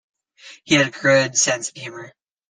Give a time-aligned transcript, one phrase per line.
[0.63, 2.11] He had a good sense of humor.